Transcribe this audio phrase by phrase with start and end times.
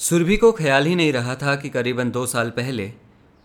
[0.00, 2.92] सुरभि को ख्याल ही नहीं रहा था कि करीबन दो साल पहले,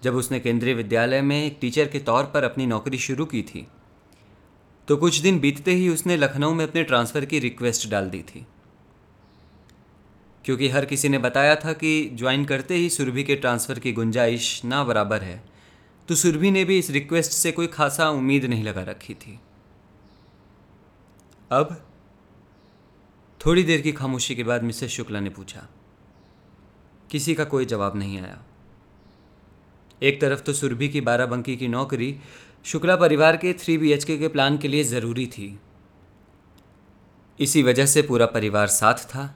[0.03, 3.67] जब उसने केंद्रीय विद्यालय में एक टीचर के तौर पर अपनी नौकरी शुरू की थी
[4.87, 8.45] तो कुछ दिन बीतते ही उसने लखनऊ में अपने ट्रांसफ़र की रिक्वेस्ट डाल दी थी।
[10.45, 14.65] क्योंकि हर किसी ने बताया था कि ज्वाइन करते ही सुरभि के ट्रांसफ़र की गुंजाइश
[14.65, 15.43] ना बराबर है
[16.07, 19.39] तो सुरभि ने भी इस रिक्वेस्ट से कोई खासा उम्मीद नहीं लगा रखी थी।
[21.51, 21.87] अब,
[23.41, 25.67] थोड़ी देर की खामोशी के बाद मिसेस शुक्ला ने पूछा
[27.09, 28.37] किसी का कोई जवाब नहीं आया।
[30.01, 32.15] एक तरफ़ तो सुरभि की बाराबंकी की नौकरी
[32.65, 35.57] शुक्ला परिवार के थ्री बी के प्लान के लिए ज़रूरी थी।
[37.39, 39.33] इसी वजह से पूरा परिवार साथ था,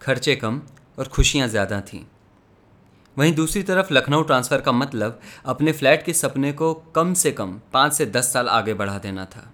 [0.00, 0.60] खर्चे कम
[0.98, 2.00] और खुशियाँ ज़्यादा थीं।
[3.16, 7.58] वहीं दूसरी तरफ़ लखनऊ ट्रांसफ़र का मतलब अपने फ्लैट के सपने को कम से कम
[7.72, 9.50] पाँच से दस साल आगे बढ़ा देना था।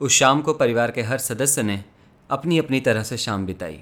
[0.00, 1.82] उस शाम को परिवार के हर सदस्य ने
[2.30, 3.80] अपनी अपनी तरह से शाम बिताई।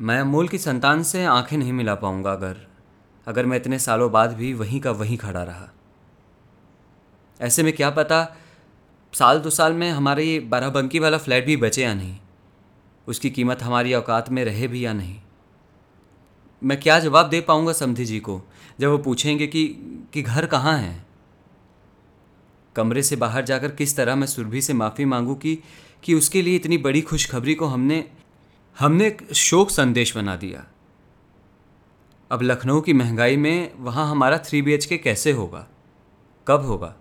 [0.00, 2.56] मैं अमोल की संतान से आँखें नहीं मिला पाऊँगा अगर
[3.26, 5.68] अगर मैं इतने सालों बाद भी वहीं का वहीं खड़ा रहा।
[7.40, 8.36] ऐसे में क्या पता,
[9.14, 12.16] साल दो साल में हमारा बाराबंकी वाला फ्लैट भी बचे या नहीं,
[13.06, 15.16] उसकी कीमत हमारी औकात में रहे भी या नहीं।
[16.62, 18.40] मैं क्या जवाब दे पाऊँगा समधी जी को,
[18.80, 19.66] जब वो पूछेंगे कि
[20.12, 21.06] कि घर कहाँ है?
[22.76, 25.58] कमरे से बाहर जाकर किस तरह मैं सुरभि से माफ़ी मांगू कि
[26.02, 28.04] कि उसके लिए इतनी बड़ी खुशखबरी को हमने
[28.78, 30.66] हमने एक शोक संदेश बना दिया।
[32.30, 35.66] अब लखनऊ की महँगाई में वहाँ हमारा थ्री बी के कैसे होगा?
[36.48, 36.94] कब होगा?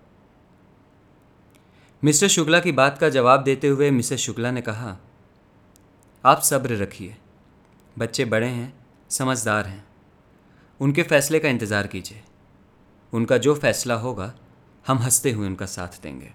[2.03, 4.97] मिस्टर शुक्ला की बात का जवाब देते हुए मिसेस शुक्ला ने कहा,
[6.25, 7.16] आप सब्र रखिए।
[7.97, 8.73] बच्चे बड़े हैं,
[9.09, 9.88] समझदार हैं।
[10.79, 12.23] उनके फैसले का इंतज़ार कीजिए।
[13.13, 14.33] उनका जो फैसला होगा,
[14.88, 16.33] हम हँसते हुए उनका साथ देंगे।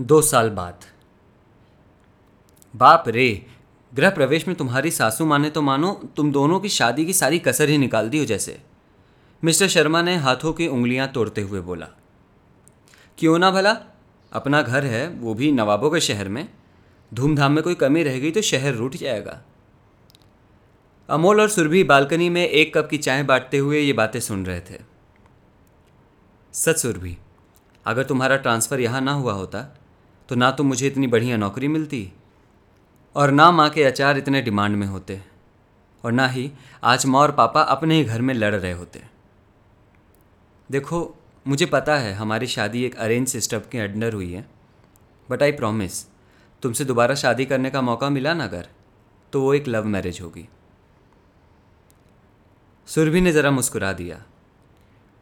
[0.00, 0.84] दो साल बाद
[2.74, 3.46] बाप रे,
[3.92, 7.68] गृह प्रवेश में तुम्हारी सासू माने तो मानो तुम दोनों की शादी की सारी कसर
[7.68, 8.60] ही निकाल दी हो जैसे।
[9.42, 11.86] मिस्टर शर्मा ने हाथों की उंगलियाँ तोड़ते हुए बोला,
[13.18, 13.76] क्यों ना भला?
[14.32, 16.48] अपना घर है, वो भी नवाबों के शहर में।
[17.12, 19.40] धूमधाम में कोई कमी रह गई तो शहर रूठ जाएगा।
[21.08, 24.60] अमोल और सुरभि बालकनी में एक कप की चाय बांटते हुए ये बातें सुन रहे
[24.60, 24.80] थे।
[26.54, 27.16] सच सुरभि,
[27.86, 29.62] अगर तुम्हारा ट्रांसफ़र यहाँ ना हुआ होता
[30.28, 32.00] तो ना तो मुझे इतनी बढ़िया नौकरी मिलती।
[33.18, 35.20] और ना माँ के अचार इतने डिमांड में होते,
[36.04, 36.50] और ना ही
[36.82, 39.02] आज माँ और पापा अपने ही घर में लड़ रहे होते।
[40.70, 44.46] देखो, मुझे पता है हमारी शादी एक अरेंज सिस्टम के अंडर हुई है
[45.28, 46.02] बट आई प्रॉमिस
[46.62, 48.68] तुमसे दोबारा शादी करने का मौका मिला ना अगर
[49.32, 50.48] तो वो एक लव मैरिज होगी।
[52.88, 54.22] सुरभि ने ज़रा मुस्कुरा दिया,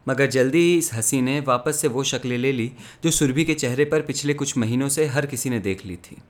[0.07, 2.71] मगर जल्दी ही इस हँसी ने वापस से वो शक्लें ले ली
[3.03, 6.21] जो सुरभि के चेहरे पर पिछले कुछ महीनों से हर किसी ने देख ली थी।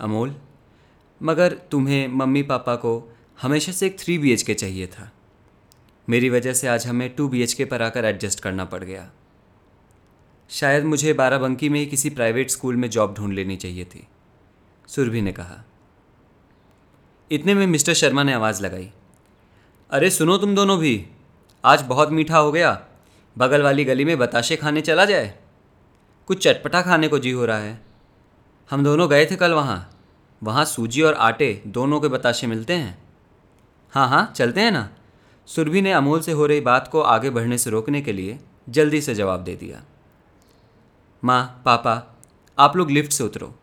[0.00, 0.34] अमोल,
[1.22, 5.10] मगर तुम्हें मम्मी पापा को हमेशा से एक थ्री बी के चाहिए था।
[6.08, 9.10] मेरी वजह से आज हमें टू बीएच के पर आकर एडजस्ट करना पड़ गया।
[10.50, 14.06] शायद मुझे बाराबंकी में ही किसी प्राइवेट स्कूल में जॉब ढूंढ लेनी चाहिए थी,
[14.88, 15.64] सुरभि ने कहा।
[17.30, 18.90] इतने में मिस्टर शर्मा ने आवाज़ लगाई।
[19.90, 21.06] अरे सुनो तुम दोनों भी,
[21.64, 22.86] आज बहुत मीठा हो गया,
[23.38, 25.34] बगल वाली गली में बताशे खाने चला जाए।
[26.26, 27.93] कुछ चटपटा खाने को जी हो रहा है।
[28.70, 29.90] हम दोनों गए थे कल वहाँ।
[30.42, 32.96] वहाँ सूजी और आटे दोनों के बताशे मिलते हैं।
[33.92, 34.88] हाँ हाँ चलते हैं ना?
[35.48, 38.38] सुरभि ने अमोल से हो रही बात को आगे बढ़ने से रोकने के लिए
[38.68, 39.82] जल्दी से जवाब दे दिया।
[41.22, 42.16] माँ, पापा,
[42.58, 43.54] आप लोग लिफ्ट से उतरो।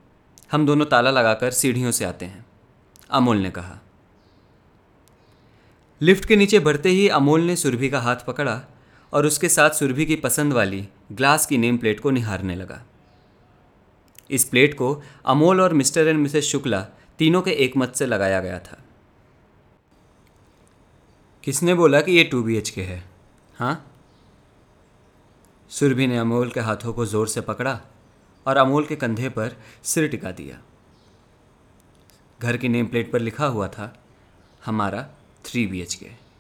[0.52, 2.46] हम दोनों ताला लगाकर सीढ़ियों से आते हैं,
[3.10, 3.80] अमोल ने कहा।
[6.02, 8.62] लिफ्ट के नीचे बढ़ते ही अमोल ने सुरभि का हाथ पकड़ा
[9.14, 12.82] और उसके साथ सुरभि की पसंद वाली ग्लास की नेम प्लेट को निहारने लगा।
[14.30, 16.82] इस प्लेट को अमोल और मिस्टर एंड मिसेस शुक्ला
[17.18, 18.78] तीनों के एक मत से लगाया गया था।
[21.44, 23.04] किसने बोला कि ये टू बी एच के है?
[23.56, 23.88] हाँ?
[25.70, 27.82] सुरभि ने अमोल के हाथों को ज़ोर से पकड़ा
[28.46, 30.62] और अमोल के कंधे पर सिर टिका दिया।
[32.42, 34.04] घर की नेम प्लेट पर लिखा हुआ था,
[34.66, 35.08] हमारा
[35.46, 36.31] थ्री बी एच के।